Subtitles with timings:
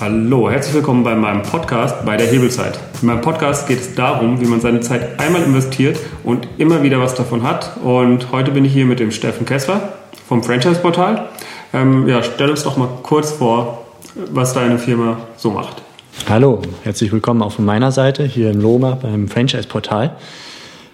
[0.00, 2.78] Hallo, herzlich willkommen bei meinem Podcast bei der Hebelzeit.
[3.02, 7.00] In meinem Podcast geht es darum, wie man seine Zeit einmal investiert und immer wieder
[7.00, 7.76] was davon hat.
[7.82, 9.94] Und heute bin ich hier mit dem Steffen Kessler
[10.28, 11.28] vom Franchise-Portal.
[11.74, 13.86] Ähm, ja, stell uns doch mal kurz vor,
[14.30, 15.82] was deine Firma so macht.
[16.28, 20.12] Hallo, herzlich willkommen auch von meiner Seite hier in Loma beim Franchise-Portal.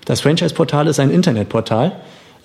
[0.06, 1.92] Das Franchise-Portal ist ein Internetportal.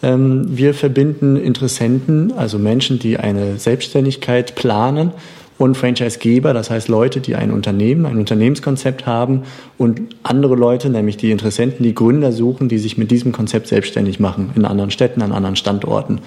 [0.03, 5.13] Ähm, wir verbinden Interessenten, also Menschen, die eine Selbstständigkeit planen
[5.59, 9.43] und Franchisegeber, das heißt Leute, die ein Unternehmen, ein Unternehmenskonzept haben
[9.77, 14.21] und andere Leute, nämlich die Interessenten, die Gründer suchen, die sich mit diesem Konzept selbstständig
[14.21, 16.21] machen in anderen Städten, an anderen Standorten.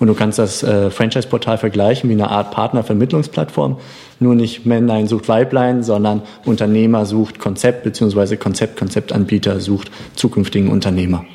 [0.00, 3.76] Und du kannst das äh, Franchise-Portal vergleichen wie eine Art Partnervermittlungsplattform,
[4.20, 11.26] nur nicht Männlein sucht Weiblein, sondern Unternehmer sucht Konzept beziehungsweise Konzept, Konzeptanbieter sucht zukünftigen Unternehmer.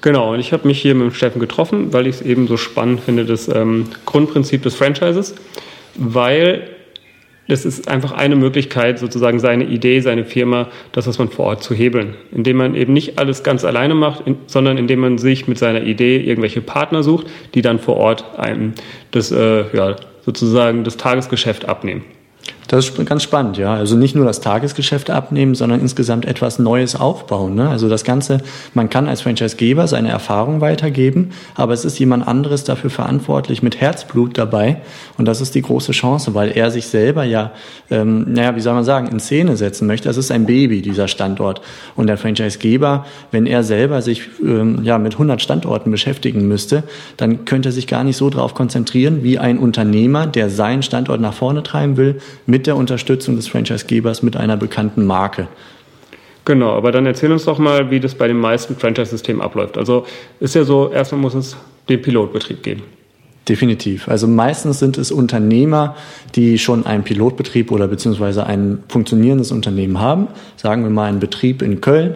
[0.00, 3.00] Genau, und ich habe mich hier mit Steffen getroffen, weil ich es eben so spannend
[3.00, 5.34] finde, das ähm, Grundprinzip des Franchises,
[5.96, 6.73] weil
[7.48, 11.62] das ist einfach eine Möglichkeit, sozusagen seine Idee, seine Firma, das, was man vor Ort
[11.62, 12.14] zu hebeln.
[12.32, 16.18] Indem man eben nicht alles ganz alleine macht, sondern indem man sich mit seiner Idee
[16.18, 18.72] irgendwelche Partner sucht, die dann vor Ort einem
[19.10, 22.04] das, äh, ja, sozusagen das Tagesgeschäft abnehmen.
[22.68, 23.74] Das ist ganz spannend, ja.
[23.74, 27.54] Also nicht nur das Tagesgeschäft abnehmen, sondern insgesamt etwas Neues aufbauen.
[27.54, 27.68] Ne?
[27.68, 28.38] Also das Ganze,
[28.72, 33.80] man kann als Franchisegeber seine Erfahrung weitergeben, aber es ist jemand anderes dafür verantwortlich mit
[33.80, 34.78] Herzblut dabei.
[35.18, 37.52] Und das ist die große Chance, weil er sich selber ja,
[37.90, 40.08] ähm, naja, wie soll man sagen, in Szene setzen möchte.
[40.08, 41.60] Das ist ein Baby, dieser Standort.
[41.96, 46.84] Und der Franchisegeber, wenn er selber sich ähm, ja, mit 100 Standorten beschäftigen müsste,
[47.16, 51.20] dann könnte er sich gar nicht so darauf konzentrieren, wie ein Unternehmer, der seinen Standort
[51.20, 52.20] nach vorne treiben will,
[52.54, 55.48] mit der Unterstützung des Franchisegebers mit einer bekannten Marke.
[56.44, 59.76] Genau, aber dann erzähl uns doch mal, wie das bei den meisten Franchise-Systemen abläuft.
[59.76, 60.06] Also
[60.38, 61.56] ist ja so, erstmal muss es
[61.88, 62.84] den Pilotbetrieb geben.
[63.48, 64.06] Definitiv.
[64.06, 65.96] Also meistens sind es Unternehmer,
[66.36, 70.28] die schon einen Pilotbetrieb oder beziehungsweise ein funktionierendes Unternehmen haben.
[70.54, 72.14] Sagen wir mal einen Betrieb in Köln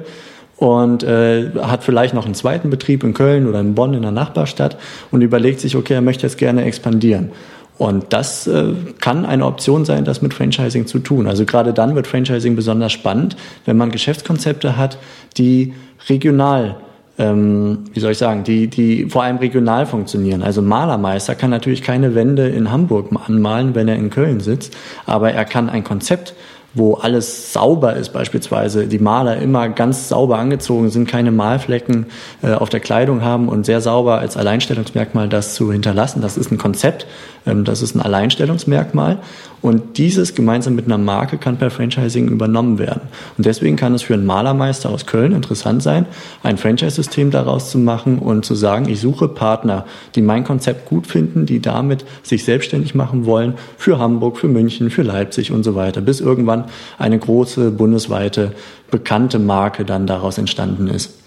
[0.57, 4.13] und äh, hat vielleicht noch einen zweiten Betrieb in Köln oder in Bonn in der
[4.13, 4.77] Nachbarstadt
[5.11, 7.33] und überlegt sich, okay, er möchte jetzt gerne expandieren.
[7.79, 11.29] Und das äh, kann eine Option sein, das mit Franchising zu tun.
[11.29, 14.99] Also gerade dann wird Franchising besonders spannend, wenn man Geschäftskonzepte hat,
[15.37, 15.75] die
[16.09, 16.77] regional
[17.19, 20.43] ähm, wie soll ich sagen, die, die vor allem regional funktionieren.
[20.43, 25.33] Also Malermeister kann natürlich keine Wände in Hamburg anmalen, wenn er in Köln sitzt, aber
[25.33, 26.35] er kann ein Konzept
[26.75, 32.07] wo alles sauber ist, beispielsweise die Maler immer ganz sauber angezogen sind, keine Malflecken
[32.43, 36.21] äh, auf der Kleidung haben und sehr sauber als Alleinstellungsmerkmal das zu hinterlassen.
[36.21, 37.07] Das ist ein Konzept,
[37.47, 39.19] ähm, das ist ein Alleinstellungsmerkmal
[39.61, 43.03] und dieses gemeinsam mit einer Marke kann per Franchising übernommen werden.
[43.37, 46.07] Und deswegen kann es für einen Malermeister aus Köln interessant sein,
[46.43, 51.07] ein Franchise-System daraus zu machen und zu sagen, ich suche Partner, die mein Konzept gut
[51.07, 55.75] finden, die damit sich selbstständig machen wollen für Hamburg, für München, für Leipzig und so
[55.75, 56.58] weiter, bis irgendwann
[56.99, 58.53] eine große bundesweite
[58.91, 61.19] bekannte Marke dann daraus entstanden ist.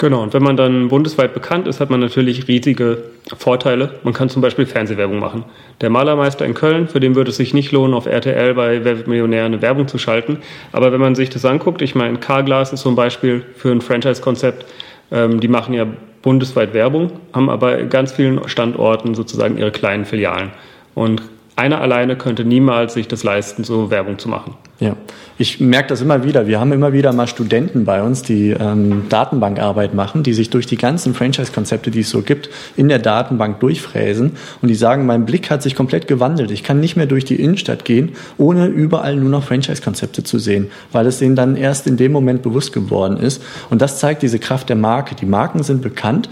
[0.00, 3.02] Genau, und wenn man dann bundesweit bekannt ist, hat man natürlich riesige
[3.36, 3.96] Vorteile.
[4.02, 5.44] Man kann zum Beispiel Fernsehwerbung machen.
[5.82, 9.06] Der Malermeister in Köln, für den würde es sich nicht lohnen, auf RTL bei Wer
[9.06, 10.38] Millionär eine Werbung zu schalten.
[10.72, 14.64] Aber wenn man sich das anguckt, ich meine, Carglass ist zum Beispiel für ein Franchise-Konzept,
[15.12, 15.86] ähm, die machen ja
[16.22, 20.52] bundesweit Werbung, haben aber ganz vielen Standorten sozusagen ihre kleinen Filialen.
[20.94, 21.20] Und
[21.60, 24.54] einer alleine könnte niemals sich das leisten, so Werbung zu machen.
[24.80, 24.96] Ja,
[25.36, 26.46] ich merke das immer wieder.
[26.46, 30.66] Wir haben immer wieder mal Studenten bei uns, die ähm, Datenbankarbeit machen, die sich durch
[30.66, 34.32] die ganzen Franchise-Konzepte, die es so gibt, in der Datenbank durchfräsen
[34.62, 36.50] und die sagen, mein Blick hat sich komplett gewandelt.
[36.50, 40.70] Ich kann nicht mehr durch die Innenstadt gehen, ohne überall nur noch Franchise-Konzepte zu sehen,
[40.92, 43.42] weil es denen dann erst in dem Moment bewusst geworden ist.
[43.68, 45.14] Und das zeigt diese Kraft der Marke.
[45.14, 46.30] Die Marken sind bekannt,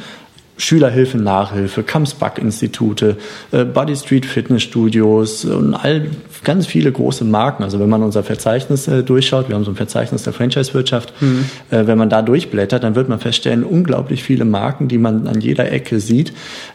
[0.59, 3.17] Schülerhilfe, Nachhilfe, Kamsback-Institute,
[3.53, 6.09] äh, Body Street Fitnessstudios und all
[6.45, 7.63] ganz viele große Marken.
[7.63, 11.45] Also wenn man unser Verzeichnis äh, durchschaut, wir haben so ein Verzeichnis der Franchise-Wirtschaft, mhm.
[11.71, 15.41] äh, wenn man da durchblättert, dann wird man feststellen, unglaublich viele Marken, die man an
[15.41, 16.33] jeder Ecke sieht.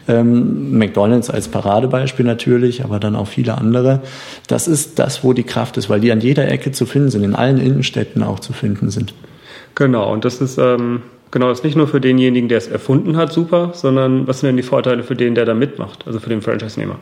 [0.08, 4.00] Ähm, McDonalds als Paradebeispiel natürlich, aber dann auch viele andere.
[4.46, 7.22] Das ist das, wo die Kraft ist, weil die an jeder Ecke zu finden sind,
[7.22, 9.12] in allen Innenstädten auch zu finden sind.
[9.74, 11.02] Genau, und das ist ähm
[11.34, 14.56] Genau, ist nicht nur für denjenigen, der es erfunden hat, super, sondern was sind denn
[14.56, 17.00] die Vorteile für den, der da mitmacht, also für den Franchise-Nehmer?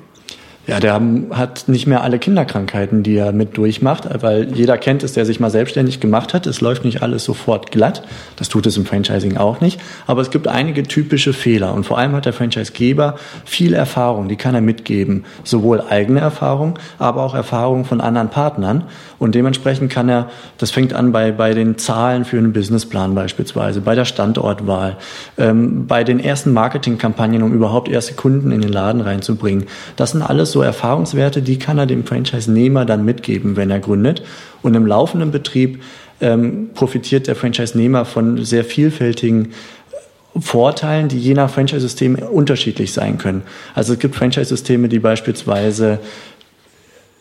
[0.64, 1.00] Ja, der
[1.30, 5.40] hat nicht mehr alle Kinderkrankheiten, die er mit durchmacht, weil jeder kennt es, der sich
[5.40, 6.46] mal selbstständig gemacht hat.
[6.46, 8.04] Es läuft nicht alles sofort glatt.
[8.36, 9.80] Das tut es im Franchising auch nicht.
[10.06, 11.74] Aber es gibt einige typische Fehler.
[11.74, 15.24] Und vor allem hat der Franchisegeber viel Erfahrung, die kann er mitgeben.
[15.42, 18.84] Sowohl eigene Erfahrung, aber auch Erfahrung von anderen Partnern.
[19.18, 23.80] Und dementsprechend kann er, das fängt an bei, bei den Zahlen für einen Businessplan beispielsweise,
[23.80, 24.96] bei der Standortwahl,
[25.38, 29.66] ähm, bei den ersten Marketingkampagnen, um überhaupt erste Kunden in den Laden reinzubringen.
[29.96, 34.22] Das sind alles so Erfahrungswerte, die kann er dem Franchise-Nehmer dann mitgeben, wenn er gründet.
[34.62, 35.82] Und im laufenden Betrieb
[36.20, 39.52] ähm, profitiert der Franchise-Nehmer von sehr vielfältigen
[40.38, 43.42] Vorteilen, die je nach Franchise-System unterschiedlich sein können.
[43.74, 45.98] Also es gibt Franchise-Systeme, die beispielsweise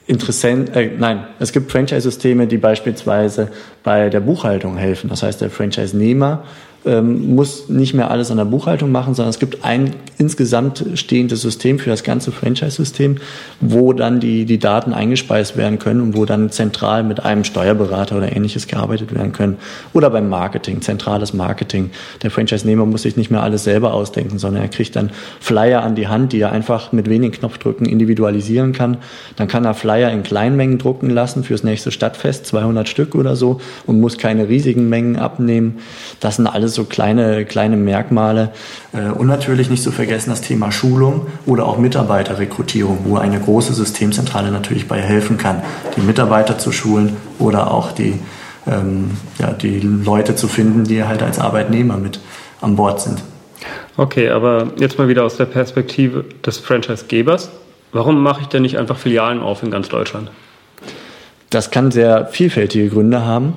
[0.07, 3.49] Interessent, äh, nein, es gibt Franchise-Systeme, die beispielsweise
[3.83, 5.09] bei der Buchhaltung helfen.
[5.09, 6.43] Das heißt, der Franchise-Nehmer
[6.85, 11.41] ähm, muss nicht mehr alles an der Buchhaltung machen, sondern es gibt ein insgesamt stehendes
[11.41, 13.17] System für das ganze Franchise-System,
[13.59, 18.17] wo dann die, die Daten eingespeist werden können und wo dann zentral mit einem Steuerberater
[18.17, 19.57] oder ähnliches gearbeitet werden können.
[19.93, 21.91] Oder beim Marketing, zentrales Marketing.
[22.23, 25.95] Der Franchise-Nehmer muss sich nicht mehr alles selber ausdenken, sondern er kriegt dann Flyer an
[25.95, 28.97] die Hand, die er einfach mit wenigen Knopfdrücken individualisieren kann.
[29.35, 33.59] Dann kann er Flyer in Kleinmengen drucken lassen fürs nächste Stadtfest, 200 Stück oder so,
[33.85, 35.79] und muss keine riesigen Mengen abnehmen.
[36.19, 38.51] Das sind alles so kleine, kleine Merkmale.
[38.93, 43.73] Äh, und natürlich nicht zu vergessen das Thema Schulung oder auch Mitarbeiterrekrutierung, wo eine große
[43.73, 45.61] Systemzentrale natürlich bei helfen kann,
[45.95, 48.19] die Mitarbeiter zu schulen oder auch die,
[48.67, 52.19] ähm, ja, die Leute zu finden, die halt als Arbeitnehmer mit
[52.61, 53.21] an Bord sind.
[53.97, 57.49] Okay, aber jetzt mal wieder aus der Perspektive des Franchisegebers.
[57.91, 60.31] Warum mache ich denn nicht einfach Filialen auf in ganz Deutschland?
[61.49, 63.55] Das kann sehr vielfältige Gründe haben.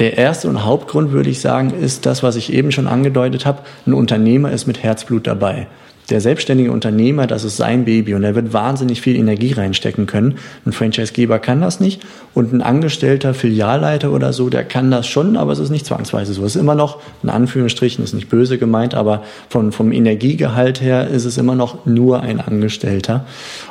[0.00, 3.60] Der erste und Hauptgrund, würde ich sagen, ist das, was ich eben schon angedeutet habe.
[3.86, 5.68] Ein Unternehmer ist mit Herzblut dabei
[6.10, 10.38] der selbstständige Unternehmer, das ist sein Baby und er wird wahnsinnig viel Energie reinstecken können.
[10.66, 12.02] Ein Franchisegeber kann das nicht
[12.34, 16.32] und ein Angestellter, Filialleiter oder so, der kann das schon, aber es ist nicht zwangsweise
[16.32, 16.44] so.
[16.44, 21.08] Es ist immer noch, in Anführungsstrichen, ist nicht böse gemeint, aber von, vom Energiegehalt her
[21.08, 23.24] ist es immer noch nur ein Angestellter.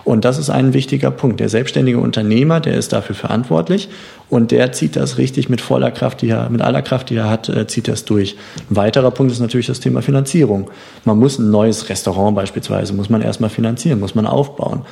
[0.06, 1.40] Und das ist ein wichtiger Punkt.
[1.40, 3.90] Der selbstständige Unternehmer, der ist dafür verantwortlich
[4.30, 7.30] und der zieht das richtig mit voller Kraft, die er, mit aller Kraft, die er
[7.30, 8.36] hat, äh, zieht das durch.
[8.70, 10.70] Ein weiterer Punkt ist natürlich das Thema Finanzierung.
[11.06, 14.84] Man muss ein neues Restaurant beispielsweise, muss man erstmal finanzieren, muss man aufbauen.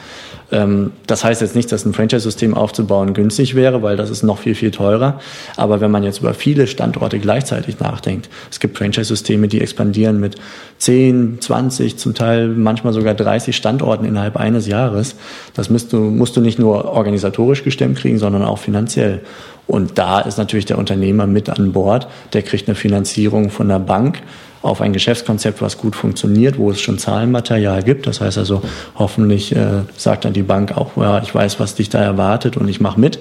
[0.52, 4.40] Ähm, das heißt jetzt nicht, dass ein Franchise-System aufzubauen günstig wäre, weil das ist noch
[4.40, 5.20] viel, viel teurer.
[5.56, 10.36] Aber wenn man jetzt über viele Standorte gleichzeitig nachdenkt, es gibt Franchise-Systeme, die expandieren mit
[10.80, 15.16] 10, 20, zum Teil manchmal sogar 30 Standorten innerhalb eines Jahres.
[15.54, 19.22] Das musst du, musst du nicht nur organisatorisch gestemmt kriegen, sondern auch finanziell.
[19.66, 22.08] Und da ist natürlich der Unternehmer mit an Bord.
[22.32, 24.22] Der kriegt eine Finanzierung von der Bank
[24.68, 28.08] auf ein Geschäftskonzept, was gut funktioniert, wo es schon Zahlenmaterial gibt.
[28.08, 28.62] Das heißt also,
[28.96, 32.68] hoffentlich äh, sagt dann die Bank auch, ja, ich weiß, was dich da erwartet und
[32.68, 33.20] ich mache mit.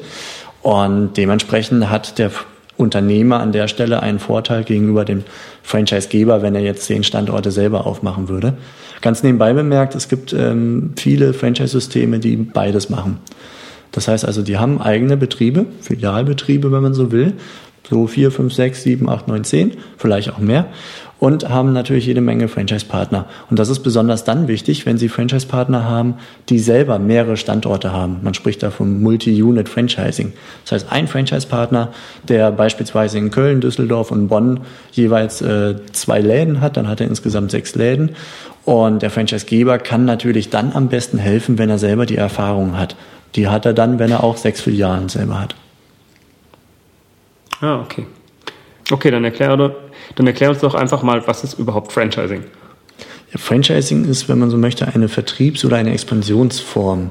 [0.63, 2.31] Und dementsprechend hat der
[2.77, 5.25] Unternehmer an der Stelle einen Vorteil gegenüber dem
[5.63, 8.55] Franchisegeber, wenn er jetzt zehn Standorte selber aufmachen würde.
[9.01, 13.19] Ganz nebenbei bemerkt, es gibt ähm, viele Franchise-Systeme, die beides machen.
[13.93, 17.33] Das heißt also, die haben eigene Betriebe, Filialbetriebe, wenn man so will,
[17.89, 20.67] so vier, fünf, sechs, sieben, acht, neun, zehn, vielleicht auch mehr
[21.19, 23.27] und haben natürlich jede Menge Franchise-Partner.
[23.49, 26.15] Und das ist besonders dann wichtig, wenn Sie Franchise-Partner haben,
[26.49, 28.19] die selber mehrere Standorte haben.
[28.23, 30.35] Man spricht da vom Multi-Unit-Franchising.
[30.65, 31.93] Das heißt, ein Franchise-Partner,
[32.29, 34.61] der beispielsweise in Köln, Düsseldorf und Bonn
[34.93, 38.11] jeweils äh, zwei Läden hat, dann hat er insgesamt sechs Läden.
[38.65, 42.97] Und der Franchise-Geber kann natürlich dann am besten helfen, wenn er selber die Erfahrung hat.
[43.37, 45.55] Die hat er dann, wenn er auch sechs Filialen selber hat.
[47.61, 48.07] Ah, okay.
[48.91, 49.57] Okay, dann erklär,
[50.15, 52.45] dann erklär uns doch einfach mal, was ist überhaupt Franchising?
[53.33, 57.11] Ja, Franchising ist, wenn man so möchte, eine Vertriebs- oder eine Expansionsform.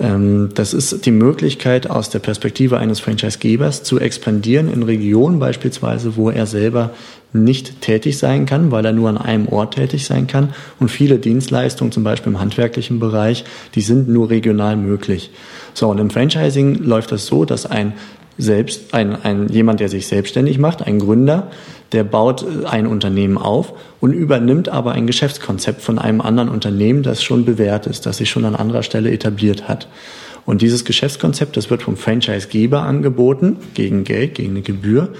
[0.00, 6.16] Ähm, das ist die Möglichkeit, aus der Perspektive eines Franchisegebers zu expandieren in Regionen beispielsweise,
[6.16, 6.90] wo er selber
[7.32, 10.52] nicht tätig sein kann, weil er nur an einem Ort tätig sein kann.
[10.78, 15.30] Und viele Dienstleistungen, zum Beispiel im handwerklichen Bereich, die sind nur regional möglich.
[15.74, 17.94] So, und im Franchising läuft das so, dass ein
[18.38, 21.50] selbst, ein, ein, jemand, der sich selbstständig macht, ein Gründer,
[21.92, 27.22] der baut ein Unternehmen auf und übernimmt aber ein Geschäftskonzept von einem anderen Unternehmen, das
[27.22, 29.88] schon bewährt ist, das sich schon an anderer Stelle etabliert hat.
[30.46, 35.10] Und dieses Geschäftskonzept, das wird vom Franchisegeber angeboten, gegen Geld, gegen eine Gebühr,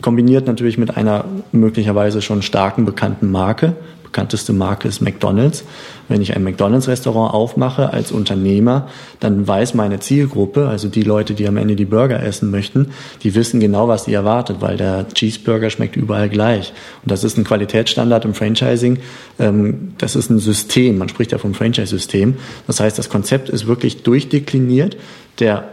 [0.00, 3.74] kombiniert natürlich mit einer möglicherweise schon starken bekannten Marke,
[4.08, 5.64] bekannteste Marke ist McDonald's.
[6.08, 8.88] Wenn ich ein McDonald's-Restaurant aufmache als Unternehmer,
[9.20, 12.88] dann weiß meine Zielgruppe, also die Leute, die am Ende die Burger essen möchten,
[13.22, 16.72] die wissen genau, was sie erwartet, weil der Cheeseburger schmeckt überall gleich.
[17.02, 18.98] Und das ist ein Qualitätsstandard im Franchising.
[19.38, 20.96] Ähm, das ist ein System.
[20.96, 22.36] Man spricht ja vom Franchise-System.
[22.66, 24.96] Das heißt, das Konzept ist wirklich durchdekliniert.
[25.38, 25.68] Der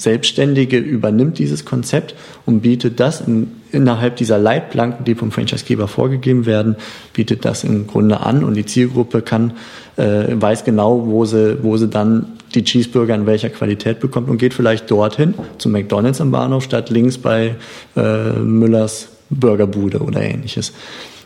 [0.00, 2.14] Selbstständige übernimmt dieses Konzept
[2.46, 6.76] und bietet das in, innerhalb dieser Leitplanken, die vom Franchisegeber vorgegeben werden,
[7.12, 9.52] bietet das im Grunde an und die Zielgruppe kann,
[9.98, 14.38] äh, weiß genau, wo sie, wo sie dann die Cheeseburger in welcher Qualität bekommt und
[14.38, 17.56] geht vielleicht dorthin zu McDonalds am Bahnhof statt links bei
[17.94, 20.72] äh, Müllers Burgerbude oder ähnliches.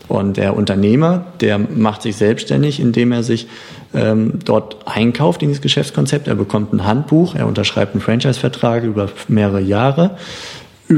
[0.08, 3.46] Und der Unternehmer, der macht sich selbstständig, indem er sich
[3.94, 6.28] ähm, dort einkauft in dieses Geschäftskonzept.
[6.28, 10.16] Er bekommt ein Handbuch, er unterschreibt einen Franchise-Vertrag über mehrere Jahre,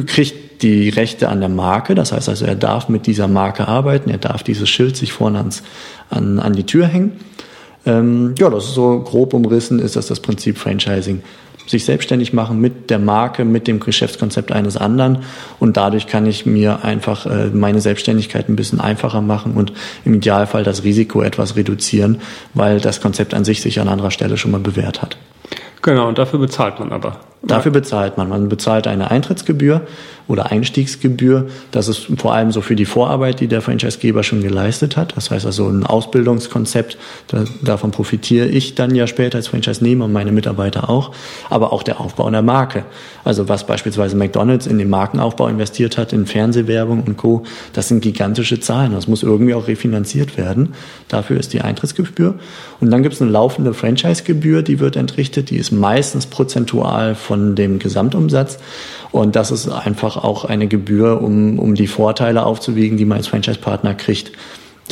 [0.06, 4.10] kriegt die Rechte an der Marke, das heißt also, er darf mit dieser Marke arbeiten,
[4.10, 5.62] er darf dieses Schild sich vorne ans,
[6.08, 7.20] an, an die Tür hängen.
[7.84, 11.22] Ähm, ja, das ist so grob umrissen, ist das das Prinzip Franchising
[11.66, 15.18] sich selbstständig machen mit der Marke, mit dem Geschäftskonzept eines anderen.
[15.58, 19.72] Und dadurch kann ich mir einfach äh, meine Selbstständigkeit ein bisschen einfacher machen und
[20.04, 22.20] im Idealfall das Risiko etwas reduzieren,
[22.54, 25.16] weil das Konzept an sich sich an anderer Stelle schon mal bewährt hat.
[25.82, 27.20] Genau, und dafür bezahlt man aber.
[27.42, 28.28] Dafür bezahlt man.
[28.28, 29.82] Man bezahlt eine Eintrittsgebühr
[30.28, 31.48] oder Einstiegsgebühr.
[31.70, 35.16] Das ist vor allem so für die Vorarbeit, die der Franchisegeber schon geleistet hat.
[35.16, 40.12] Das heißt also ein Ausbildungskonzept, da, davon profitiere ich dann ja später als Franchise-Nehmer und
[40.12, 41.12] meine Mitarbeiter auch.
[41.50, 42.84] Aber auch der Aufbau einer Marke.
[43.24, 48.00] Also was beispielsweise McDonalds in den Markenaufbau investiert hat, in Fernsehwerbung und Co., das sind
[48.00, 48.92] gigantische Zahlen.
[48.92, 50.74] Das muss irgendwie auch refinanziert werden.
[51.08, 52.34] Dafür ist die Eintrittsgebühr.
[52.80, 55.50] Und dann gibt es eine laufende Franchise-Gebühr, die wird entrichtet.
[55.50, 58.58] Die ist meistens prozentual von dem Gesamtumsatz.
[59.16, 63.28] Und das ist einfach auch eine Gebühr, um, um die Vorteile aufzuwiegen, die man als
[63.28, 64.30] Franchise-Partner kriegt.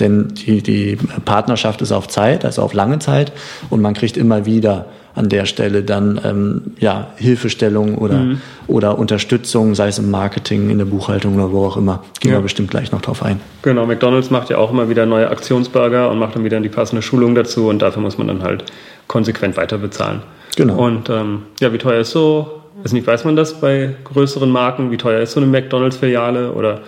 [0.00, 3.32] Denn die, die Partnerschaft ist auf Zeit, also auf lange Zeit,
[3.68, 8.40] und man kriegt immer wieder an der Stelle dann ähm, ja, Hilfestellung oder, mhm.
[8.66, 12.02] oder Unterstützung, sei es im Marketing, in der Buchhaltung oder wo auch immer.
[12.20, 12.38] Gehen ja.
[12.38, 13.40] wir bestimmt gleich noch drauf ein.
[13.60, 17.02] Genau, McDonalds macht ja auch immer wieder neue Aktionsburger und macht dann wieder die passende
[17.02, 18.64] Schulung dazu und dafür muss man dann halt
[19.06, 20.22] konsequent weiter bezahlen.
[20.56, 20.82] Genau.
[20.82, 24.90] Und ähm, ja, wie teuer ist so also nicht, weiß man das bei größeren Marken?
[24.90, 26.52] Wie teuer ist so eine McDonalds-Filiale?
[26.52, 26.80] Oder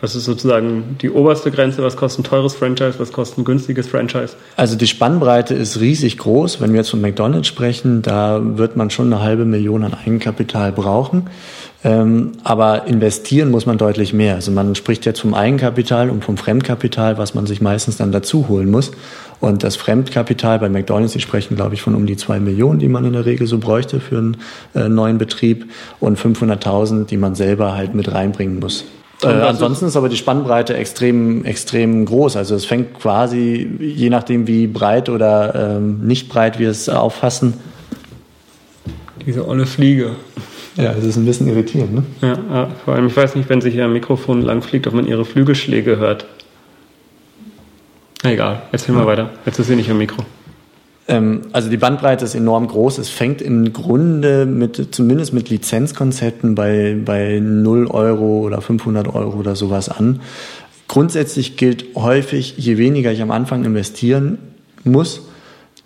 [0.00, 1.82] was ist sozusagen die oberste Grenze?
[1.82, 2.98] Was kostet ein teures Franchise?
[2.98, 4.34] Was kostet ein günstiges Franchise?
[4.56, 6.60] Also die Spannbreite ist riesig groß.
[6.60, 10.72] Wenn wir jetzt von McDonalds sprechen, da wird man schon eine halbe Million an Eigenkapital
[10.72, 11.28] brauchen.
[11.84, 14.36] Ähm, aber investieren muss man deutlich mehr.
[14.36, 18.48] Also man spricht jetzt vom Eigenkapital und vom Fremdkapital, was man sich meistens dann dazu
[18.48, 18.90] holen muss.
[19.40, 22.88] Und das Fremdkapital bei McDonalds, die sprechen, glaube ich, von um die zwei Millionen, die
[22.88, 24.36] man in der Regel so bräuchte für einen
[24.74, 28.86] äh, neuen Betrieb und 500.000, die man selber halt mit reinbringen muss.
[29.22, 32.36] Äh, ansonsten ist aber die Spannbreite extrem, extrem groß.
[32.36, 37.54] Also es fängt quasi, je nachdem wie breit oder ähm, nicht breit wir es auffassen.
[39.26, 40.12] Diese olle Fliege.
[40.76, 42.04] Ja, es ist ein bisschen irritierend, ne?
[42.20, 45.06] Ja, ja, vor allem, ich weiß nicht, wenn sich ihr Mikrofon lang fliegt, ob man
[45.06, 46.26] ihre Flügelschläge hört.
[48.24, 49.30] Egal, erzähl mal weiter.
[49.44, 50.24] Jetzt ist sie nicht am Mikro.
[51.06, 52.98] Ähm, also die Bandbreite ist enorm groß.
[52.98, 59.38] Es fängt im Grunde mit, zumindest mit Lizenzkonzepten bei, bei 0 Euro oder 500 Euro
[59.38, 60.20] oder sowas an.
[60.88, 64.38] Grundsätzlich gilt häufig, je weniger ich am Anfang investieren
[64.84, 65.28] muss,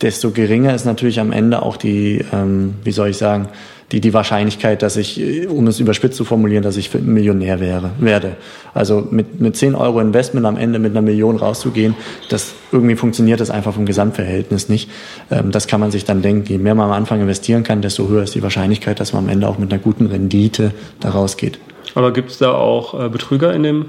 [0.01, 3.49] desto geringer ist natürlich am Ende auch die, ähm, wie soll ich sagen,
[3.93, 7.91] die, die Wahrscheinlichkeit, dass ich, äh, um es überspitzt zu formulieren, dass ich Millionär wäre,
[7.99, 8.37] werde.
[8.75, 11.95] Also mit, mit 10 Euro Investment am Ende mit einer Million rauszugehen,
[12.29, 14.91] das irgendwie funktioniert das einfach vom Gesamtverhältnis nicht.
[15.31, 16.47] Ähm, das kann man sich dann denken.
[16.49, 19.31] Je mehr man am Anfang investieren kann, desto höher ist die Wahrscheinlichkeit, dass man am
[19.31, 21.59] Ende auch mit einer guten Rendite da rausgeht.
[21.95, 23.87] Aber gibt es da auch äh, Betrüger in dem,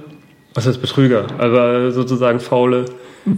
[0.54, 1.28] was heißt Betrüger?
[1.38, 2.86] Also sozusagen faule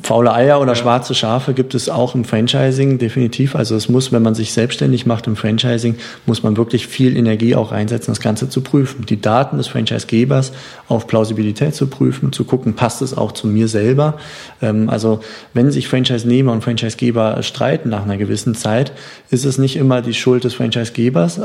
[0.03, 3.55] Faule Eier oder schwarze Schafe gibt es auch im Franchising, definitiv.
[3.55, 5.95] Also es muss, wenn man sich selbstständig macht im Franchising,
[6.25, 9.05] muss man wirklich viel Energie auch einsetzen, das Ganze zu prüfen.
[9.05, 10.51] Die Daten des Franchisegebers
[10.88, 14.17] auf Plausibilität zu prüfen, zu gucken, passt es auch zu mir selber.
[14.61, 15.19] Ähm, also
[15.53, 18.91] wenn sich Franchise-Nehmer und Franchisegeber streiten nach einer gewissen Zeit,
[19.29, 21.41] ist es nicht immer die Schuld des Franchisegebers,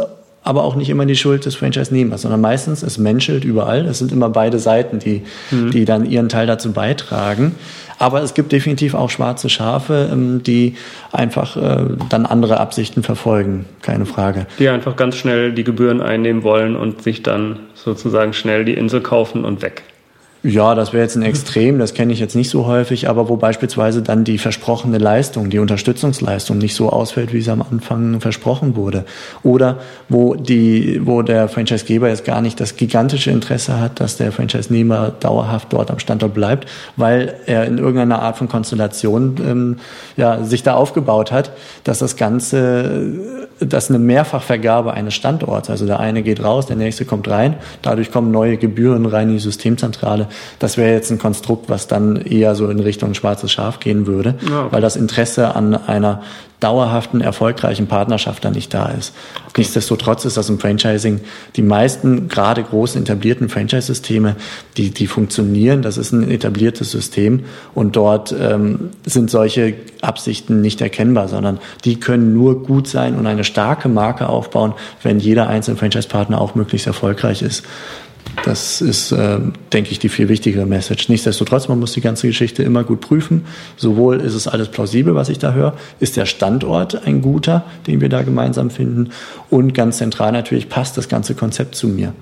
[0.46, 3.84] aber auch nicht immer die Schuld des Franchise-Nehmers, sondern meistens es menschelt überall.
[3.86, 5.72] Es sind immer beide Seiten, die, mhm.
[5.72, 7.56] die dann ihren Teil dazu beitragen.
[7.98, 10.76] Aber es gibt definitiv auch schwarze Schafe, ähm, die
[11.12, 14.46] einfach äh, dann andere Absichten verfolgen, keine Frage.
[14.58, 19.00] Die einfach ganz schnell die Gebühren einnehmen wollen und sich dann sozusagen schnell die Insel
[19.00, 19.82] kaufen und weg.
[20.46, 23.36] Ja, das wäre jetzt ein Extrem, das kenne ich jetzt nicht so häufig, aber wo
[23.36, 28.76] beispielsweise dann die versprochene Leistung, die Unterstützungsleistung nicht so ausfällt, wie es am Anfang versprochen
[28.76, 29.04] wurde.
[29.42, 34.30] Oder wo die, wo der Franchisegeber jetzt gar nicht das gigantische Interesse hat, dass der
[34.30, 39.76] Franchise-Nehmer dauerhaft dort am Standort bleibt, weil er in irgendeiner Art von Konstellation ähm,
[40.16, 41.50] ja, sich da aufgebaut hat,
[41.82, 47.04] dass das Ganze, dass eine Mehrfachvergabe eines Standorts, also der eine geht raus, der nächste
[47.04, 50.28] kommt rein, dadurch kommen neue Gebühren rein in die Systemzentrale.
[50.58, 54.34] Das wäre jetzt ein Konstrukt, was dann eher so in Richtung schwarzes Schaf gehen würde,
[54.48, 54.70] ja.
[54.70, 56.22] weil das Interesse an einer
[56.60, 59.14] dauerhaften, erfolgreichen Partnerschaft dann nicht da ist.
[59.48, 59.60] Okay.
[59.62, 61.20] Nichtsdestotrotz ist das im Franchising
[61.56, 64.36] die meisten, gerade großen etablierten Franchise-Systeme,
[64.76, 65.82] die, die funktionieren.
[65.82, 67.44] Das ist ein etabliertes System
[67.74, 73.26] und dort ähm, sind solche Absichten nicht erkennbar, sondern die können nur gut sein und
[73.26, 77.64] eine starke Marke aufbauen, wenn jeder einzelne Franchise-Partner auch möglichst erfolgreich ist.
[78.44, 79.38] Das ist, äh,
[79.72, 81.08] denke ich, die viel wichtigere Message.
[81.08, 83.44] Nichtsdestotrotz, man muss die ganze Geschichte immer gut prüfen.
[83.76, 88.00] Sowohl ist es alles plausibel, was ich da höre, ist der Standort ein guter, den
[88.00, 89.10] wir da gemeinsam finden
[89.50, 92.12] und ganz zentral natürlich passt das ganze Konzept zu mir.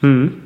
[0.00, 0.43] Mhm.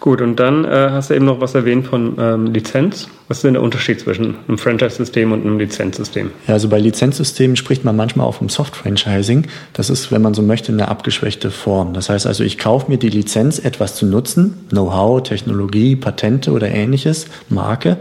[0.00, 3.08] Gut, und dann äh, hast du eben noch was erwähnt von ähm, Lizenz.
[3.28, 6.30] Was ist denn der Unterschied zwischen einem Franchise-System und einem Lizenzsystem?
[6.46, 9.46] Ja, also bei Lizenzsystemen spricht man manchmal auch vom Soft-Franchising.
[9.72, 11.94] Das ist, wenn man so möchte, eine abgeschwächte Form.
[11.94, 16.68] Das heißt also, ich kaufe mir die Lizenz, etwas zu nutzen, Know-how, Technologie, Patente oder
[16.68, 17.96] ähnliches, Marke.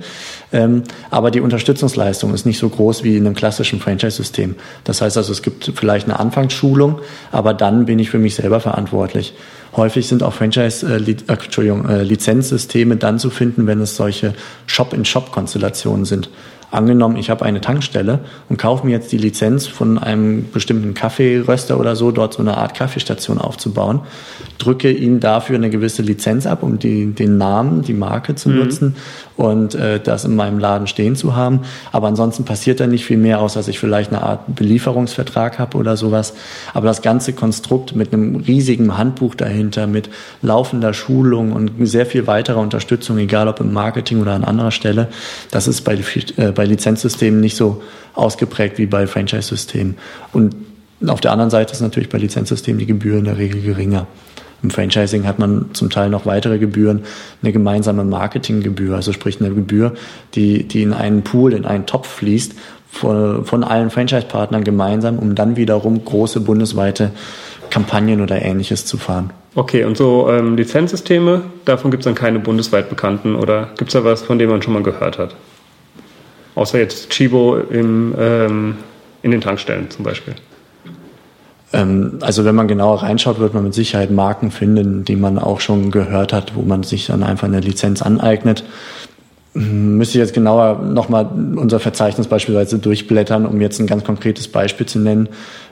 [0.51, 4.55] Ähm, aber die Unterstützungsleistung ist nicht so groß wie in einem klassischen Franchise-System.
[4.83, 6.99] Das heißt also, es gibt vielleicht eine Anfangsschulung,
[7.31, 9.33] aber dann bin ich für mich selber verantwortlich.
[9.75, 14.33] Häufig sind auch Franchise, äh, äh, äh, Lizenzsysteme dann zu finden, wenn es solche
[14.67, 16.29] Shop-in-Shop-Konstellationen sind.
[16.73, 21.79] Angenommen, ich habe eine Tankstelle und kaufe mir jetzt die Lizenz von einem bestimmten Kaffeeröster
[21.79, 23.99] oder so, dort so eine Art Kaffeestation aufzubauen,
[24.57, 28.55] drücke ihm dafür eine gewisse Lizenz ab, um die, den Namen, die Marke zu mhm.
[28.55, 28.95] nutzen
[29.37, 31.61] und äh, das in meinem Laden stehen zu haben.
[31.91, 35.77] Aber ansonsten passiert da nicht viel mehr, außer dass ich vielleicht eine Art Belieferungsvertrag habe
[35.77, 36.33] oder sowas.
[36.73, 40.09] Aber das ganze Konstrukt mit einem riesigen Handbuch dahinter, mit
[40.41, 45.09] laufender Schulung und sehr viel weiterer Unterstützung, egal ob im Marketing oder an anderer Stelle,
[45.51, 45.95] das ist bei,
[46.37, 47.81] äh, bei Lizenzsystemen nicht so
[48.13, 49.97] ausgeprägt wie bei Franchise-Systemen.
[50.31, 50.55] Und
[51.07, 54.07] auf der anderen Seite ist natürlich bei Lizenzsystemen die Gebühr in der Regel geringer.
[54.61, 57.03] Im Franchising hat man zum Teil noch weitere Gebühren,
[57.41, 59.93] eine gemeinsame Marketinggebühr, also sprich eine Gebühr,
[60.35, 62.53] die, die in einen Pool, in einen Topf fließt
[62.89, 67.11] von, von allen Franchise-Partnern gemeinsam, um dann wiederum große bundesweite
[67.69, 69.31] Kampagnen oder ähnliches zu fahren.
[69.55, 73.93] Okay, und so ähm, Lizenzsysteme, davon gibt es dann keine bundesweit bekannten oder gibt es
[73.93, 75.35] da was, von dem man schon mal gehört hat?
[76.55, 78.75] Außer jetzt Chibo im, ähm,
[79.21, 80.35] in den Tankstellen zum Beispiel.
[81.73, 85.59] Ähm, also wenn man genauer reinschaut, wird man mit Sicherheit Marken finden, die man auch
[85.59, 88.63] schon gehört hat, wo man sich dann einfach eine Lizenz aneignet.
[89.53, 94.47] Hm, müsste ich jetzt genauer nochmal unser Verzeichnis beispielsweise durchblättern, um jetzt ein ganz konkretes
[94.47, 95.29] Beispiel zu nennen.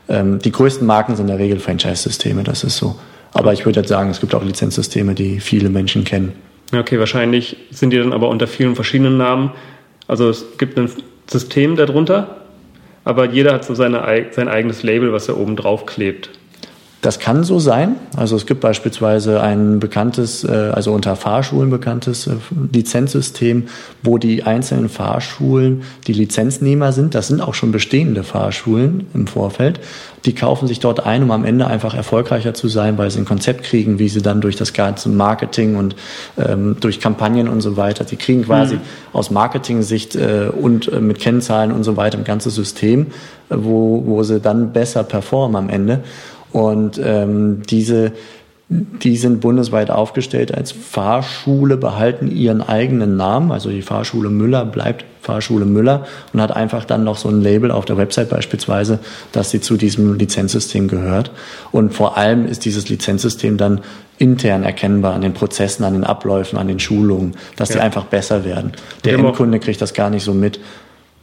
[0.09, 2.95] Ähm, die größten Marken sind in der Regel Franchise-Systeme, das ist so.
[3.33, 6.33] Aber ich würde jetzt sagen, es gibt auch Lizenzsysteme, die viele Menschen kennen.
[6.73, 9.51] Okay, wahrscheinlich sind die dann aber unter vielen verschiedenen Namen.
[10.11, 10.89] Also es gibt ein
[11.25, 12.41] System darunter,
[13.05, 16.31] aber jeder hat so seine, sein eigenes Label, was er oben drauf klebt.
[17.01, 17.95] Das kann so sein.
[18.15, 22.35] Also es gibt beispielsweise ein bekanntes, äh, also unter Fahrschulen bekanntes äh,
[22.71, 23.67] Lizenzsystem,
[24.03, 27.15] wo die einzelnen Fahrschulen die Lizenznehmer sind.
[27.15, 29.79] Das sind auch schon bestehende Fahrschulen im Vorfeld.
[30.25, 33.25] Die kaufen sich dort ein, um am Ende einfach erfolgreicher zu sein, weil sie ein
[33.25, 35.95] Konzept kriegen, wie sie dann durch das ganze Marketing und
[36.37, 38.81] ähm, durch Kampagnen und so weiter, die kriegen quasi mhm.
[39.13, 43.07] aus Marketing-Sicht äh, und äh, mit Kennzahlen und so weiter ein ganzes System,
[43.49, 46.03] äh, wo, wo sie dann besser performen am Ende.
[46.51, 48.11] Und ähm, diese,
[48.69, 53.51] die sind bundesweit aufgestellt als Fahrschule, behalten ihren eigenen Namen.
[53.51, 57.69] Also die Fahrschule Müller bleibt Fahrschule Müller und hat einfach dann noch so ein Label
[57.69, 58.99] auf der Website beispielsweise,
[59.31, 61.31] dass sie zu diesem Lizenzsystem gehört.
[61.71, 63.81] Und vor allem ist dieses Lizenzsystem dann
[64.17, 67.75] intern erkennbar an den Prozessen, an den Abläufen, an den Schulungen, dass ja.
[67.75, 68.71] die einfach besser werden.
[69.05, 70.59] Der Endkunde kriegt das gar nicht so mit.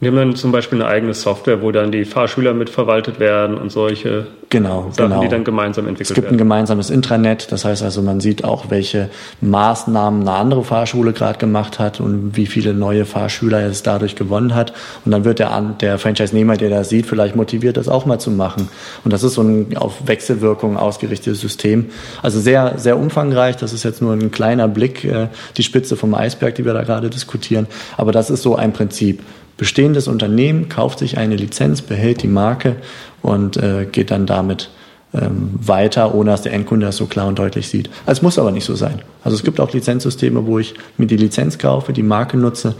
[0.01, 3.69] Wir haben dann zum Beispiel eine eigene Software, wo dann die Fahrschüler mitverwaltet werden und
[3.69, 5.21] solche genau, Sachen, genau.
[5.21, 6.11] die dann gemeinsam entwickelt werden.
[6.11, 6.35] Es gibt werden.
[6.35, 9.09] ein gemeinsames Intranet, das heißt also, man sieht auch, welche
[9.41, 14.55] Maßnahmen eine andere Fahrschule gerade gemacht hat und wie viele neue Fahrschüler es dadurch gewonnen
[14.55, 14.71] hat.
[15.03, 18.31] Und dann wird der, der Franchise-Nehmer, der das sieht, vielleicht motiviert, das auch mal zu
[18.31, 18.69] machen.
[19.03, 21.89] Und das ist so ein auf Wechselwirkung ausgerichtetes System.
[22.23, 23.57] Also sehr, sehr umfangreich.
[23.57, 26.83] Das ist jetzt nur ein kleiner Blick, äh, die Spitze vom Eisberg, die wir da
[26.83, 27.67] gerade diskutieren.
[27.97, 29.21] Aber das ist so ein Prinzip
[29.59, 32.77] bestehendes Unternehmen kauft sich eine Lizenz, behält die Marke
[33.21, 34.69] und äh, geht dann damit
[35.13, 37.89] ähm, weiter, ohne dass der Endkunde das so klar und deutlich sieht.
[38.05, 39.01] Es muss aber nicht so sein.
[39.21, 42.75] Also es gibt auch Lizenzsysteme, wo ich mir die Lizenz kaufe, die Marke nutze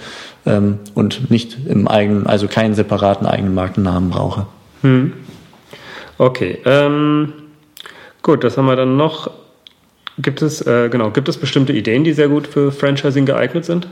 [0.46, 4.46] ähm, und nicht im eigenen, also keinen separaten eigenen Markennamen brauche.
[4.82, 5.12] Hm.
[6.18, 6.60] Okay.
[6.64, 7.34] Ähm,
[8.22, 9.32] gut, das haben wir dann noch.
[10.18, 13.88] Gibt es, äh, genau, gibt es bestimmte Ideen, die sehr gut für Franchising geeignet sind?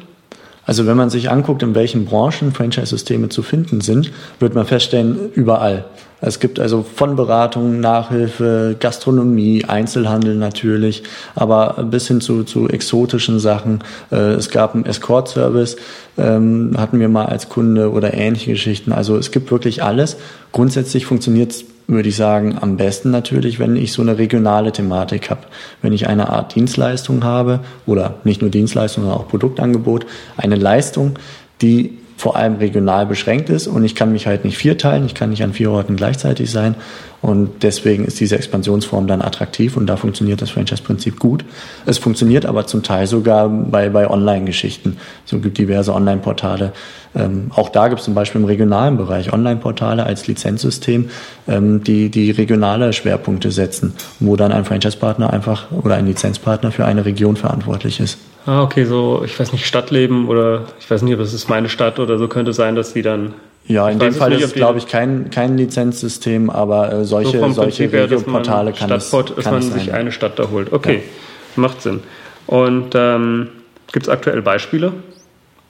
[0.68, 5.32] Also wenn man sich anguckt, in welchen Branchen Franchise-Systeme zu finden sind, wird man feststellen,
[5.34, 5.86] überall.
[6.20, 11.04] Es gibt also von Beratung, Nachhilfe, Gastronomie, Einzelhandel natürlich,
[11.36, 13.80] aber bis hin zu, zu exotischen Sachen.
[14.12, 15.78] Äh, es gab einen Escort-Service,
[16.18, 18.92] ähm, hatten wir mal als Kunde oder ähnliche Geschichten.
[18.92, 20.18] Also es gibt wirklich alles.
[20.52, 25.30] Grundsätzlich funktioniert es würde ich sagen, am besten natürlich, wenn ich so eine regionale Thematik
[25.30, 25.42] habe.
[25.82, 31.18] Wenn ich eine Art Dienstleistung habe oder nicht nur Dienstleistung, sondern auch Produktangebot, eine Leistung,
[31.62, 35.30] die vor allem regional beschränkt ist und ich kann mich halt nicht vierteilen, ich kann
[35.30, 36.74] nicht an vier Orten gleichzeitig sein
[37.22, 41.46] und deswegen ist diese Expansionsform dann attraktiv und da funktioniert das Franchise-Prinzip gut.
[41.86, 44.98] Es funktioniert aber zum Teil sogar bei, bei Online-Geschichten.
[45.26, 46.74] So gibt diverse Online-Portale.
[47.16, 51.10] Ähm, auch da gibt es zum Beispiel im regionalen Bereich Online-Portale als Lizenzsystem,
[51.48, 56.86] ähm, die, die regionale Schwerpunkte setzen, wo dann ein Franchise-Partner einfach oder ein Lizenzpartner für
[56.86, 58.18] eine Region verantwortlich ist.
[58.48, 61.68] Ah, okay, so, ich weiß nicht, Stadtleben oder ich weiß nicht, ob es ist meine
[61.68, 63.34] Stadt oder so könnte sein, dass die dann.
[63.66, 67.40] Ja, in dem Fall nicht, ist es, glaube ich, kein, kein Lizenzsystem, aber äh, solche,
[67.40, 69.26] so solche Regioportale kann es sein.
[69.36, 70.72] Dass man sich eine Stadt da holt.
[70.72, 71.62] Okay, ja.
[71.62, 72.00] macht Sinn.
[72.46, 73.50] Und ähm,
[73.92, 74.94] gibt es aktuell Beispiele,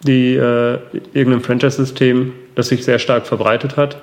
[0.04, 0.78] die äh,
[1.14, 3.98] irgendein Franchise-System, das sich sehr stark verbreitet hat,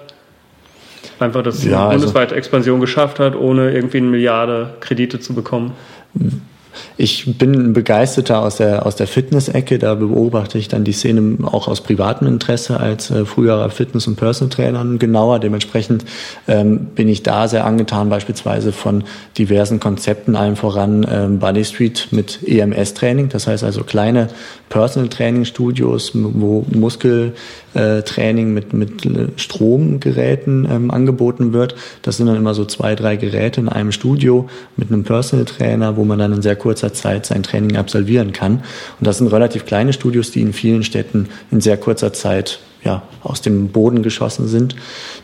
[1.21, 5.75] einfach das ja, also bundesweite Expansion geschafft hat, ohne irgendwie eine Milliarde Kredite zu bekommen?
[6.97, 9.79] Ich bin ein Begeisterter aus der, aus der Fitness-Ecke.
[9.79, 14.17] Da beobachte ich dann die Szene auch aus privatem Interesse als äh, früherer Fitness- und
[14.17, 15.39] Personal Trainer genauer.
[15.39, 16.05] Dementsprechend
[16.49, 19.05] ähm, bin ich da sehr angetan, beispielsweise von
[19.39, 23.29] diversen Konzepten, allen voran ähm, Body Street mit EMS-Training.
[23.29, 24.29] Das heißt also kleine
[24.69, 26.13] Personal Training Studios,
[27.75, 29.03] wo Muskeltraining mit, mit
[29.37, 31.75] Stromgeräten ähm, angeboten wird.
[32.03, 35.97] Das sind dann immer so zwei, drei Geräte in einem Studio mit einem Personal Trainer,
[35.97, 38.63] wo man dann in sehr kurzer Zeit sein Training absolvieren kann.
[38.99, 43.03] Und das sind relativ kleine Studios, die in vielen Städten in sehr kurzer Zeit ja,
[43.23, 44.77] aus dem Boden geschossen sind.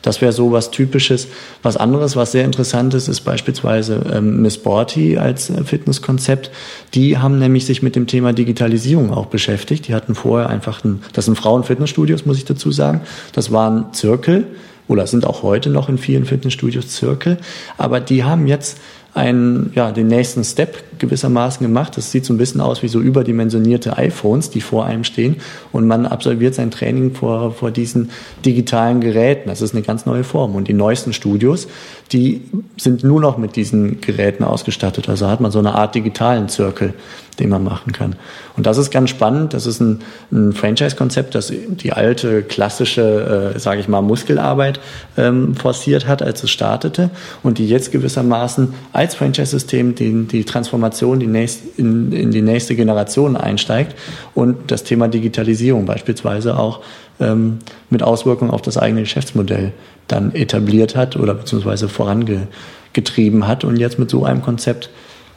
[0.03, 1.29] Das wäre so was Typisches.
[1.63, 6.51] Was anderes, was sehr interessant ist, ist beispielsweise ähm, Miss Borty als äh, Fitnesskonzept.
[6.95, 9.89] Die haben nämlich sich mit dem Thema Digitalisierung auch beschäftigt.
[9.89, 13.03] Die hatten vorher einfach ein, das sind Frauen-Fitnessstudios, muss ich dazu sagen.
[13.33, 14.47] Das waren Zirkel
[14.89, 17.39] oder sind auch heute noch in vielen Fitnessstudios Zirkel.
[17.77, 18.79] Aber die haben jetzt
[19.15, 21.97] einen, ja, den nächsten Step gewissermaßen gemacht.
[21.97, 25.37] Das sieht so ein bisschen aus wie so überdimensionierte iPhones, die vor einem stehen
[25.73, 28.11] und man absolviert sein Training vor, vor diesen
[28.45, 29.49] digitalen Geräten.
[29.49, 30.55] Das ist eine ganz neue Form.
[30.55, 31.67] Und die neuesten Studios,
[32.13, 32.43] die
[32.77, 35.09] sind nur noch mit diesen Geräten ausgestattet.
[35.09, 36.95] Also hat man so eine Art digitalen Zirkel,
[37.39, 38.17] den man machen kann.
[38.57, 39.55] Und das ist ganz spannend.
[39.55, 44.81] Das ist ein, ein Franchise-Konzept, das die alte klassische, äh, sage ich mal, Muskelarbeit
[45.17, 47.11] ähm, forciert hat, als es startete
[47.43, 52.75] und die jetzt gewissermaßen als Franchise-System die, die Transformation die nächst, in, in die nächste
[52.75, 53.97] Generation einsteigt
[54.35, 56.81] und das Thema Digitalisierung beispielsweise auch
[57.21, 57.59] ähm,
[57.91, 59.73] mit Auswirkungen auf das eigene Geschäftsmodell
[60.09, 64.91] dann etabliert hat oder beziehungsweise vorangetrieben hat und jetzt mit so einem Konzept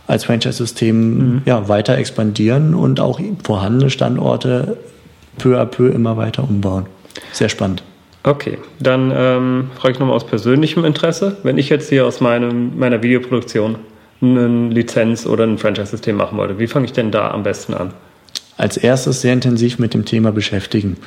[0.08, 1.42] als Franchise-System mhm.
[1.46, 4.78] ja, weiter expandieren und auch vorhandene Standorte
[5.38, 6.86] peu à peu immer weiter umbauen.
[7.32, 7.84] Sehr spannend.
[8.24, 11.38] Okay, dann ähm, frage ich nochmal aus persönlichem Interesse.
[11.44, 13.76] Wenn ich jetzt hier aus meinem, meiner Videoproduktion
[14.24, 17.94] eine Lizenz oder ein Franchise-System machen wollte, wie fange ich denn da am besten an?
[18.58, 20.98] als erstes sehr intensiv mit dem Thema beschäftigen.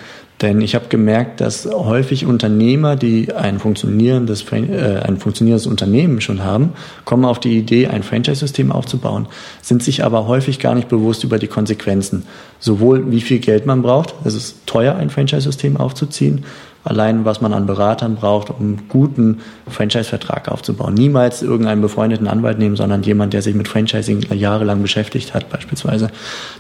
[0.43, 6.45] Denn ich habe gemerkt, dass häufig Unternehmer, die ein funktionierendes, äh, ein funktionierendes Unternehmen schon
[6.45, 6.73] haben,
[7.07, 9.29] kommen auf die Idee, ein Franchise-System aufzubauen,
[9.63, 12.25] sind sich aber häufig gar nicht bewusst über die Konsequenzen.
[12.59, 16.45] Sowohl wie viel Geld man braucht, es ist teuer, ein Franchise-System aufzuziehen,
[16.87, 20.95] allein was man an Beratern braucht, um einen guten Franchise-Vertrag aufzubauen.
[20.95, 26.09] Niemals irgendeinen befreundeten Anwalt nehmen, sondern jemand, der sich mit Franchising jahrelang beschäftigt hat, beispielsweise.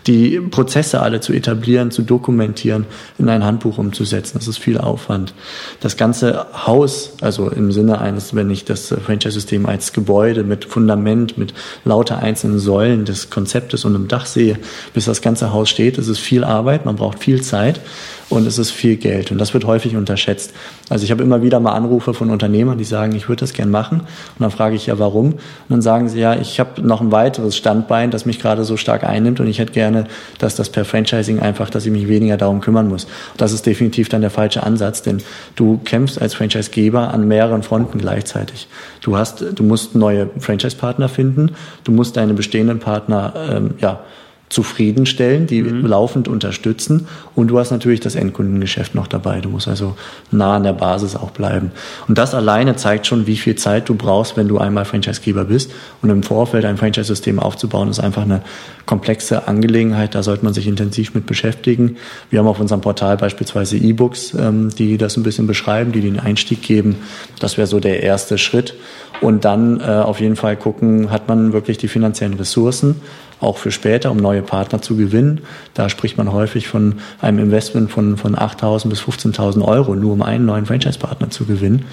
[0.07, 2.87] Die Prozesse alle zu etablieren, zu dokumentieren,
[3.19, 5.35] in ein Handbuch umzusetzen, das ist viel Aufwand.
[5.81, 11.39] Das ganze Haus, also im Sinne eines, wenn ich das Franchise-System als Gebäude mit Fundament,
[11.39, 14.59] mit lauter einzelnen Säulen des Konzeptes und einem Dach sehe,
[14.93, 17.81] bis das ganze Haus steht, ist viel Arbeit, man braucht viel Zeit
[18.29, 19.31] und es ist viel Geld.
[19.31, 20.53] Und das wird häufig unterschätzt.
[20.89, 23.71] Also ich habe immer wieder mal Anrufe von Unternehmern, die sagen, ich würde das gern
[23.71, 24.01] machen.
[24.01, 25.33] Und dann frage ich ja, warum?
[25.35, 28.77] Und dann sagen sie, ja, ich habe noch ein weiteres Standbein, das mich gerade so
[28.77, 30.07] stark einnimmt und ich hätte gerne,
[30.39, 33.07] dass das per Franchising einfach, dass ich mich weniger darum kümmern muss.
[33.37, 35.23] Das ist definitiv dann der falsche Ansatz, denn
[35.55, 38.69] du kämpfst als Franchisegeber an mehreren Fronten gleichzeitig.
[39.03, 41.53] Du hast, du musst neue Franchise-Partner finden,
[41.85, 44.01] du musst deine bestehenden Partner, ähm, ja,
[44.49, 45.85] zufriedenstellen, die mhm.
[45.87, 47.09] laufend unterstützen.
[47.35, 49.41] Und du hast natürlich das Endkundengeschäft noch dabei.
[49.41, 49.97] Du musst also
[50.31, 51.73] nah an der Basis auch bleiben.
[52.07, 55.73] Und das alleine zeigt schon, wie viel Zeit du brauchst, wenn du einmal Franchisegeber bist.
[56.01, 58.43] Und im Vorfeld ein Franchise-System aufzubauen, ist einfach eine
[58.87, 60.15] komplexe Angelegenheit.
[60.15, 61.97] Da sollte man sich intensiv mit beschäftigen.
[62.31, 66.21] Wir haben auf unserem Portal beispielsweise E-Books, ähm, die das ein bisschen beschreiben, die den
[66.21, 66.97] Einstieg geben.
[67.41, 68.75] Das wäre so der erste Schritt.
[69.21, 72.97] Und dann äh, auf jeden Fall gucken, hat man wirklich die finanziellen Ressourcen,
[73.41, 75.43] auch für später, um neue Partner zu gewinnen.
[75.75, 80.23] Da spricht man häufig von einem Investment von, von 8.000 bis 15.000 Euro, nur um
[80.23, 81.85] einen neuen Franchise-Partner zu gewinnen.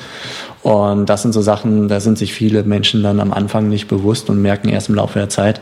[0.62, 4.30] Und das sind so Sachen, da sind sich viele Menschen dann am Anfang nicht bewusst
[4.30, 5.60] und merken erst im Laufe der Zeit,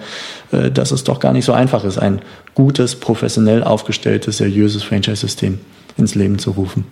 [0.52, 2.22] äh, dass es doch gar nicht so einfach ist, ein
[2.54, 5.60] gutes, professionell aufgestelltes, seriöses Franchise-System
[5.98, 6.86] ins Leben zu rufen.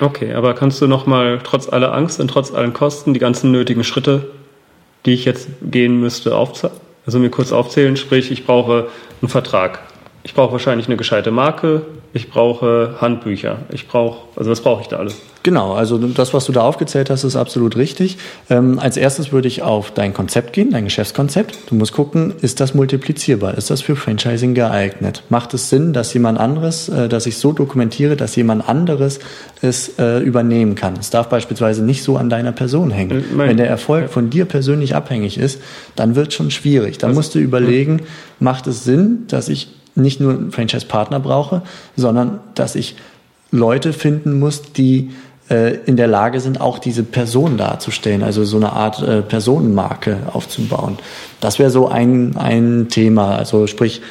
[0.00, 3.82] Okay, aber kannst du nochmal trotz aller Angst und trotz allen Kosten die ganzen nötigen
[3.82, 4.30] Schritte,
[5.06, 6.87] die ich jetzt gehen müsste, aufzeigen?
[7.08, 8.88] Also mir kurz aufzählen, sprich, ich brauche
[9.22, 9.78] einen Vertrag.
[10.28, 11.86] Ich brauche wahrscheinlich eine gescheite Marke.
[12.12, 13.60] Ich brauche Handbücher.
[13.72, 15.16] Ich brauche, also was brauche ich da alles?
[15.42, 18.18] Genau, also das, was du da aufgezählt hast, ist absolut richtig.
[18.50, 21.56] Ähm, als erstes würde ich auf dein Konzept gehen, dein Geschäftskonzept.
[21.70, 23.56] Du musst gucken, ist das multiplizierbar?
[23.56, 25.22] Ist das für Franchising geeignet?
[25.30, 29.20] Macht es Sinn, dass jemand anderes, äh, dass ich so dokumentiere, dass jemand anderes
[29.62, 30.92] es äh, übernehmen kann?
[31.00, 33.24] Es darf beispielsweise nicht so an deiner Person hängen.
[33.34, 35.62] Mein, Wenn der Erfolg von dir persönlich abhängig ist,
[35.96, 36.98] dann wird es schon schwierig.
[36.98, 38.02] Dann also, musst du überlegen,
[38.40, 41.62] macht es Sinn, dass ich nicht nur einen Franchise-Partner brauche,
[41.96, 42.96] sondern dass ich
[43.50, 45.10] Leute finden muss, die
[45.50, 50.18] äh, in der Lage sind, auch diese Person darzustellen, also so eine Art äh, Personenmarke
[50.32, 50.98] aufzubauen.
[51.40, 53.36] Das wäre so ein, ein Thema.
[53.36, 54.02] Also sprich,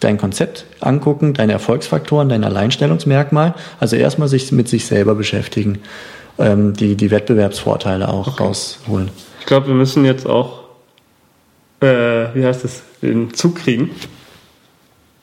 [0.00, 3.54] dein Konzept angucken, deine Erfolgsfaktoren, dein Alleinstellungsmerkmal.
[3.78, 5.78] Also erstmal sich mit sich selber beschäftigen,
[6.38, 8.42] ähm, die, die Wettbewerbsvorteile auch okay.
[8.42, 9.10] rausholen.
[9.40, 10.64] Ich glaube, wir müssen jetzt auch,
[11.80, 13.90] äh, wie heißt es, den Zug kriegen.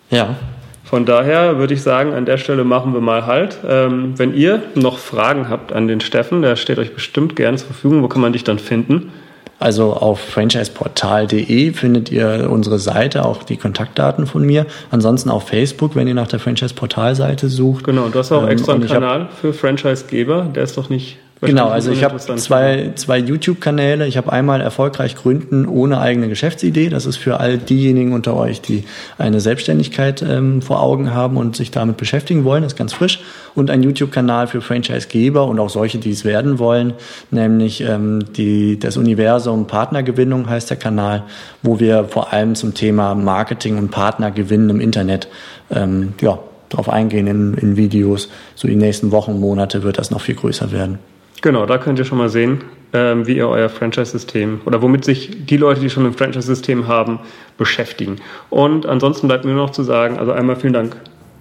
[0.09, 0.35] Ja.
[0.83, 3.57] Von daher würde ich sagen, an der Stelle machen wir mal Halt.
[3.67, 7.67] Ähm, wenn ihr noch Fragen habt an den Steffen, der steht euch bestimmt gerne zur
[7.67, 8.03] Verfügung.
[8.03, 9.11] Wo kann man dich dann finden?
[9.59, 14.65] Also auf franchiseportal.de findet ihr unsere Seite, auch die Kontaktdaten von mir.
[14.91, 17.83] Ansonsten auf Facebook, wenn ihr nach der Franchise-Portal-Seite sucht.
[17.83, 20.51] Genau, und du hast auch ähm, extra einen Kanal für Franchise-Geber.
[20.55, 24.07] Der ist doch nicht Genau, also ich habe zwei, zwei YouTube-Kanäle.
[24.07, 26.89] Ich habe einmal erfolgreich gründen ohne eigene Geschäftsidee.
[26.89, 28.85] Das ist für all diejenigen unter euch, die
[29.19, 32.63] eine Selbstständigkeit ähm, vor Augen haben und sich damit beschäftigen wollen.
[32.63, 33.19] Das ist ganz frisch.
[33.53, 36.93] Und ein YouTube-Kanal für Franchise-Geber und auch solche, die es werden wollen,
[37.29, 41.23] nämlich ähm, die, das Universum Partnergewinnung heißt der Kanal,
[41.61, 45.27] wo wir vor allem zum Thema Marketing und Partnergewinnen im Internet
[45.69, 48.29] ähm, ja, drauf eingehen in, in Videos.
[48.55, 50.97] So die nächsten Wochen, Monate wird das noch viel größer werden.
[51.41, 55.45] Genau, da könnt ihr schon mal sehen, ähm, wie ihr euer Franchise-System oder womit sich
[55.45, 57.19] die Leute, die schon ein Franchise-System haben,
[57.57, 58.17] beschäftigen.
[58.49, 60.95] Und ansonsten bleibt mir nur noch zu sagen, also einmal vielen Dank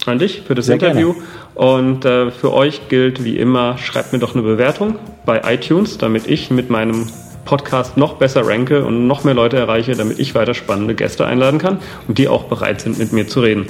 [0.04, 1.14] an dich für das Sehr Interview.
[1.14, 1.26] Gerne.
[1.54, 6.26] Und äh, für euch gilt wie immer, schreibt mir doch eine Bewertung bei iTunes, damit
[6.26, 7.08] ich mit meinem
[7.44, 11.58] Podcast noch besser ranke und noch mehr Leute erreiche, damit ich weiter spannende Gäste einladen
[11.58, 11.78] kann
[12.08, 13.66] und die auch bereit sind, mit mir zu reden.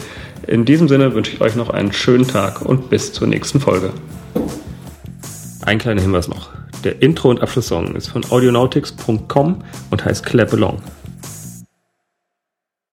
[0.47, 3.91] In diesem Sinne wünsche ich euch noch einen schönen Tag und bis zur nächsten Folge.
[5.67, 6.51] Ein kleiner Hinweis noch.
[6.85, 10.81] Der Intro- und Abschlusssong ist von audionautics.com und heißt Clap Along.